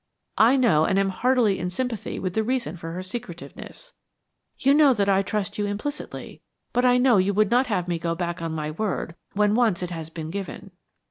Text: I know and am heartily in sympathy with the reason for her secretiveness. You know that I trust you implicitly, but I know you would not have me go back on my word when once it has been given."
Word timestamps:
I 0.39 0.55
know 0.55 0.85
and 0.85 0.97
am 0.97 1.09
heartily 1.11 1.59
in 1.59 1.69
sympathy 1.69 2.17
with 2.17 2.33
the 2.33 2.43
reason 2.43 2.75
for 2.75 2.93
her 2.93 3.03
secretiveness. 3.03 3.93
You 4.57 4.73
know 4.73 4.95
that 4.95 5.07
I 5.07 5.21
trust 5.21 5.59
you 5.59 5.67
implicitly, 5.67 6.41
but 6.73 6.83
I 6.83 6.97
know 6.97 7.17
you 7.17 7.35
would 7.35 7.51
not 7.51 7.67
have 7.67 7.87
me 7.87 7.99
go 7.99 8.15
back 8.15 8.41
on 8.41 8.51
my 8.51 8.71
word 8.71 9.13
when 9.33 9.53
once 9.53 9.83
it 9.83 9.91
has 9.91 10.09
been 10.09 10.31
given." 10.31 10.71